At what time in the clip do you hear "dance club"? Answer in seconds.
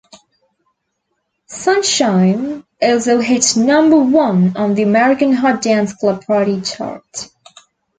5.61-6.25